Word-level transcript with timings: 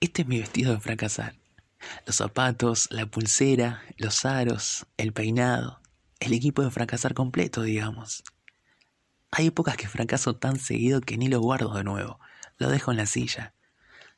Este 0.00 0.22
es 0.22 0.28
mi 0.28 0.38
vestido 0.38 0.72
de 0.72 0.80
fracasar. 0.80 1.34
Los 2.06 2.14
zapatos, 2.14 2.86
la 2.92 3.06
pulsera, 3.06 3.82
los 3.96 4.24
aros, 4.24 4.86
el 4.96 5.12
peinado, 5.12 5.80
el 6.20 6.32
equipo 6.34 6.62
de 6.62 6.70
fracasar 6.70 7.14
completo, 7.14 7.62
digamos. 7.62 8.22
Hay 9.32 9.48
épocas 9.48 9.76
que 9.76 9.88
fracaso 9.88 10.36
tan 10.36 10.60
seguido 10.60 11.00
que 11.00 11.18
ni 11.18 11.26
lo 11.26 11.40
guardo 11.40 11.74
de 11.74 11.82
nuevo, 11.82 12.20
lo 12.58 12.68
dejo 12.68 12.92
en 12.92 12.98
la 12.98 13.06
silla. 13.06 13.54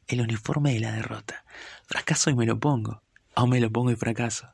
El 0.06 0.20
uniforme 0.20 0.74
de 0.74 0.80
la 0.80 0.92
derrota. 0.92 1.46
Fracaso 1.86 2.28
y 2.28 2.34
me 2.34 2.44
lo 2.44 2.60
pongo, 2.60 3.02
o 3.34 3.46
me 3.46 3.58
lo 3.58 3.70
pongo 3.72 3.90
y 3.90 3.96
fracaso. 3.96 4.52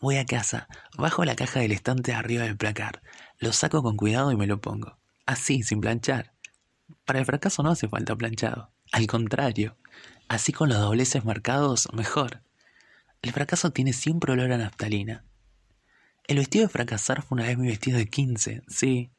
Voy 0.00 0.16
a 0.16 0.24
casa, 0.24 0.68
bajo 0.96 1.26
la 1.26 1.36
caja 1.36 1.60
del 1.60 1.72
estante 1.72 2.14
arriba 2.14 2.44
del 2.44 2.56
placar, 2.56 3.02
lo 3.38 3.52
saco 3.52 3.82
con 3.82 3.98
cuidado 3.98 4.32
y 4.32 4.36
me 4.36 4.46
lo 4.46 4.62
pongo. 4.62 4.96
Así, 5.26 5.62
sin 5.62 5.82
planchar. 5.82 6.32
Para 7.04 7.18
el 7.18 7.26
fracaso 7.26 7.62
no 7.62 7.70
hace 7.70 7.86
falta 7.86 8.16
planchado. 8.16 8.70
Al 8.92 9.06
contrario, 9.06 9.76
así 10.34 10.52
con 10.52 10.68
los 10.68 10.78
dobleces 10.78 11.24
marcados, 11.24 11.88
mejor. 11.92 12.42
El 13.22 13.32
fracaso 13.32 13.70
tiene 13.70 13.92
siempre 13.92 14.32
olor 14.32 14.52
a 14.52 14.58
naftalina. 14.58 15.24
El 16.26 16.38
vestido 16.38 16.66
de 16.66 16.72
fracasar 16.72 17.22
fue 17.22 17.36
una 17.36 17.46
vez 17.46 17.58
mi 17.58 17.68
vestido 17.68 17.98
de 17.98 18.06
15, 18.06 18.62
sí. 18.68 19.10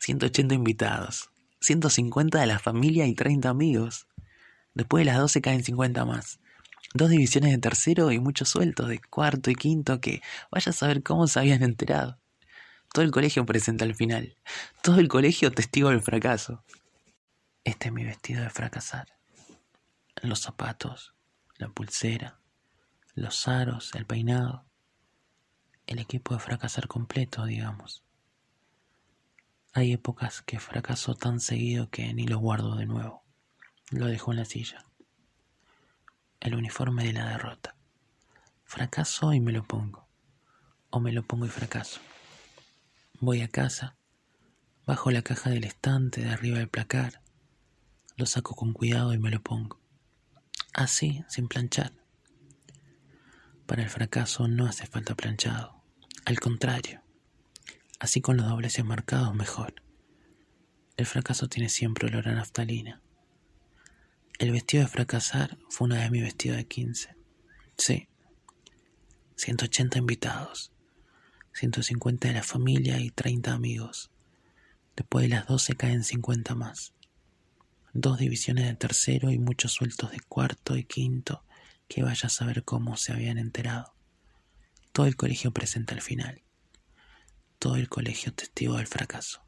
180 0.00 0.54
invitados, 0.54 1.30
150 1.60 2.40
de 2.40 2.46
la 2.46 2.58
familia 2.58 3.06
y 3.06 3.14
30 3.14 3.48
amigos. 3.48 4.06
Después 4.74 5.02
de 5.02 5.06
las 5.06 5.18
12 5.18 5.40
caen 5.40 5.64
50 5.64 6.04
más. 6.04 6.40
Dos 6.92 7.10
divisiones 7.10 7.52
de 7.52 7.58
tercero 7.58 8.10
y 8.10 8.18
muchos 8.18 8.48
sueltos 8.48 8.88
de 8.88 9.00
cuarto 9.00 9.50
y 9.50 9.54
quinto 9.54 10.00
que 10.00 10.22
vaya 10.50 10.70
a 10.70 10.72
saber 10.72 11.02
cómo 11.02 11.26
se 11.26 11.38
habían 11.38 11.62
enterado. 11.62 12.18
Todo 12.92 13.04
el 13.04 13.12
colegio 13.12 13.46
presenta 13.46 13.84
al 13.84 13.94
final. 13.94 14.36
Todo 14.82 14.98
el 14.98 15.08
colegio 15.08 15.52
testigo 15.52 15.90
del 15.90 16.02
fracaso. 16.02 16.64
Este 17.62 17.88
es 17.88 17.94
mi 17.94 18.04
vestido 18.04 18.42
de 18.42 18.50
fracasar. 18.50 19.19
Los 20.22 20.40
zapatos, 20.40 21.14
la 21.56 21.68
pulsera, 21.68 22.40
los 23.14 23.48
aros, 23.48 23.94
el 23.94 24.06
peinado. 24.06 24.66
El 25.86 25.98
equipo 25.98 26.34
de 26.34 26.40
fracasar 26.40 26.88
completo, 26.88 27.44
digamos. 27.46 28.04
Hay 29.72 29.92
épocas 29.92 30.42
que 30.42 30.60
fracaso 30.60 31.14
tan 31.14 31.40
seguido 31.40 31.90
que 31.90 32.12
ni 32.12 32.26
lo 32.26 32.38
guardo 32.38 32.76
de 32.76 32.86
nuevo. 32.86 33.24
Lo 33.90 34.06
dejo 34.06 34.32
en 34.32 34.38
la 34.38 34.44
silla. 34.44 34.84
El 36.38 36.54
uniforme 36.54 37.04
de 37.04 37.14
la 37.14 37.26
derrota. 37.30 37.76
Fracaso 38.64 39.32
y 39.32 39.40
me 39.40 39.52
lo 39.52 39.64
pongo. 39.64 40.06
O 40.90 41.00
me 41.00 41.12
lo 41.12 41.22
pongo 41.22 41.46
y 41.46 41.50
fracaso. 41.50 42.00
Voy 43.20 43.40
a 43.40 43.48
casa, 43.48 43.96
bajo 44.86 45.10
la 45.10 45.22
caja 45.22 45.50
del 45.50 45.64
estante 45.64 46.22
de 46.22 46.30
arriba 46.30 46.58
del 46.58 46.68
placar, 46.68 47.22
lo 48.16 48.26
saco 48.26 48.54
con 48.54 48.72
cuidado 48.72 49.14
y 49.14 49.18
me 49.18 49.30
lo 49.30 49.40
pongo. 49.42 49.80
Así, 50.72 51.24
sin 51.28 51.48
planchar. 51.48 51.92
Para 53.66 53.82
el 53.82 53.88
fracaso 53.88 54.46
no 54.46 54.66
hace 54.66 54.86
falta 54.86 55.14
planchado. 55.14 55.82
Al 56.24 56.38
contrario, 56.38 57.02
así 57.98 58.20
con 58.20 58.36
los 58.36 58.46
dobleces 58.46 58.84
marcados 58.84 59.34
mejor. 59.34 59.74
El 60.96 61.06
fracaso 61.06 61.48
tiene 61.48 61.68
siempre 61.68 62.06
olor 62.06 62.28
a 62.28 62.34
naftalina. 62.34 63.00
El 64.38 64.52
vestido 64.52 64.84
de 64.84 64.88
fracasar 64.88 65.58
fue 65.68 65.86
una 65.86 65.98
vez 65.98 66.10
mi 66.10 66.20
vestido 66.20 66.56
de 66.56 66.66
15. 66.66 67.16
Sí. 67.76 68.08
180 69.36 69.98
invitados. 69.98 70.72
150 71.52 72.28
de 72.28 72.34
la 72.34 72.42
familia 72.42 73.00
y 73.00 73.10
30 73.10 73.52
amigos. 73.52 74.10
Después 74.94 75.24
de 75.24 75.30
las 75.30 75.46
12 75.46 75.74
caen 75.76 76.04
50 76.04 76.54
más. 76.54 76.94
Dos 77.92 78.18
divisiones 78.18 78.66
de 78.66 78.74
tercero 78.74 79.30
y 79.30 79.38
muchos 79.38 79.72
sueltos 79.72 80.12
de 80.12 80.20
cuarto 80.20 80.76
y 80.76 80.84
quinto 80.84 81.44
que 81.88 82.04
vaya 82.04 82.26
a 82.28 82.30
saber 82.30 82.62
cómo 82.62 82.96
se 82.96 83.12
habían 83.12 83.36
enterado. 83.36 83.94
Todo 84.92 85.06
el 85.06 85.16
colegio 85.16 85.50
presenta 85.50 85.94
al 85.94 86.00
final. 86.00 86.42
Todo 87.58 87.74
el 87.74 87.88
colegio 87.88 88.32
testigo 88.32 88.76
del 88.76 88.86
fracaso. 88.86 89.42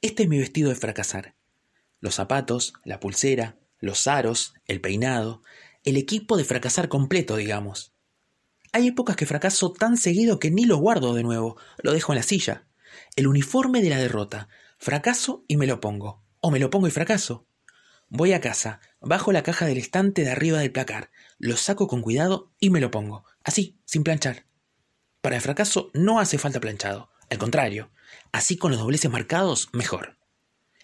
Este 0.00 0.22
es 0.22 0.28
mi 0.28 0.38
vestido 0.38 0.68
de 0.68 0.76
fracasar. 0.76 1.34
Los 1.98 2.14
zapatos, 2.14 2.72
la 2.84 3.00
pulsera, 3.00 3.58
los 3.78 4.06
aros, 4.06 4.54
el 4.66 4.80
peinado, 4.80 5.42
el 5.82 5.96
equipo 5.96 6.36
de 6.36 6.44
fracasar 6.44 6.88
completo, 6.88 7.34
digamos. 7.34 7.92
Hay 8.72 8.86
épocas 8.86 9.16
que 9.16 9.26
fracaso 9.26 9.72
tan 9.72 9.96
seguido 9.96 10.38
que 10.38 10.52
ni 10.52 10.66
lo 10.66 10.76
guardo 10.76 11.14
de 11.14 11.24
nuevo, 11.24 11.56
lo 11.82 11.92
dejo 11.92 12.12
en 12.12 12.18
la 12.18 12.22
silla. 12.22 12.68
El 13.16 13.26
uniforme 13.26 13.82
de 13.82 13.90
la 13.90 13.98
derrota. 13.98 14.48
Fracaso 14.78 15.44
y 15.48 15.56
me 15.56 15.66
lo 15.66 15.80
pongo. 15.80 16.22
O 16.40 16.52
me 16.52 16.60
lo 16.60 16.70
pongo 16.70 16.86
y 16.86 16.92
fracaso. 16.92 17.48
Voy 18.14 18.34
a 18.34 18.42
casa, 18.42 18.78
bajo 19.00 19.32
la 19.32 19.42
caja 19.42 19.64
del 19.64 19.78
estante 19.78 20.20
de 20.20 20.30
arriba 20.30 20.58
del 20.58 20.70
placar, 20.70 21.10
lo 21.38 21.56
saco 21.56 21.86
con 21.86 22.02
cuidado 22.02 22.52
y 22.60 22.68
me 22.68 22.78
lo 22.78 22.90
pongo. 22.90 23.24
Así, 23.42 23.78
sin 23.86 24.04
planchar. 24.04 24.44
Para 25.22 25.36
el 25.36 25.40
fracaso 25.40 25.90
no 25.94 26.20
hace 26.20 26.36
falta 26.36 26.60
planchado. 26.60 27.08
Al 27.30 27.38
contrario, 27.38 27.90
así 28.30 28.58
con 28.58 28.70
los 28.70 28.80
dobleces 28.80 29.10
marcados, 29.10 29.70
mejor. 29.72 30.18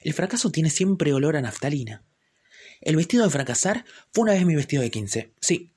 El 0.01 0.15
fracaso 0.15 0.51
tiene 0.51 0.71
siempre 0.71 1.13
olor 1.13 1.37
a 1.37 1.43
naftalina. 1.43 2.03
El 2.81 2.97
vestido 2.97 3.25
de 3.25 3.31
fracasar 3.31 3.85
fue 4.11 4.23
una 4.23 4.33
vez 4.33 4.47
mi 4.47 4.55
vestido 4.55 4.83
de 4.83 4.91
15. 4.91 5.35
Sí, 5.39 5.75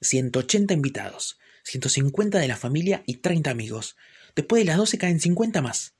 180 0.00 0.74
invitados, 0.74 1.38
150 1.62 2.40
de 2.40 2.48
la 2.48 2.56
familia 2.56 3.04
y 3.06 3.18
30 3.18 3.48
amigos. 3.48 3.96
Después 4.34 4.62
de 4.62 4.66
las 4.66 4.78
12 4.78 4.98
caen 4.98 5.20
50 5.20 5.62
más. 5.62 5.94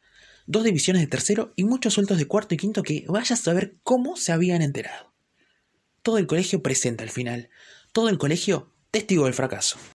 Dos 0.46 0.64
divisiones 0.64 1.02
de 1.02 1.08
tercero 1.08 1.52
y 1.56 1.64
muchos 1.64 1.94
sueltos 1.94 2.18
de 2.18 2.26
cuarto 2.26 2.54
y 2.54 2.58
quinto 2.58 2.82
que 2.82 3.04
vaya 3.08 3.34
a 3.34 3.38
saber 3.38 3.76
cómo 3.82 4.16
se 4.16 4.32
habían 4.32 4.60
enterado. 4.62 5.12
Todo 6.02 6.18
el 6.18 6.26
colegio 6.26 6.62
presenta 6.62 7.02
al 7.02 7.10
final. 7.10 7.48
Todo 7.92 8.10
el 8.10 8.18
colegio 8.18 8.70
testigo 8.90 9.24
del 9.24 9.34
fracaso. 9.34 9.78